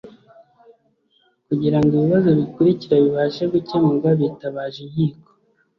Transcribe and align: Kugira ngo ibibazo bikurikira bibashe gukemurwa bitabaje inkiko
Kugira 1.47 1.77
ngo 1.81 1.91
ibibazo 1.97 2.29
bikurikira 2.39 2.95
bibashe 3.05 3.43
gukemurwa 3.53 4.09
bitabaje 4.21 4.79
inkiko 4.87 5.29